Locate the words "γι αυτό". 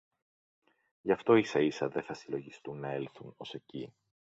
1.01-1.35